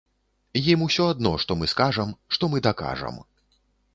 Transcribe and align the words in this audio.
Ім 0.71 0.79
усё 0.85 1.05
адно, 1.15 1.33
што 1.43 1.57
мы 1.59 1.69
скажам, 1.75 2.15
што 2.37 2.51
мы 2.53 2.63
дакажам. 2.69 3.21